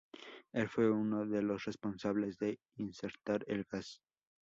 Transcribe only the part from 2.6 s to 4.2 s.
insertar el gas.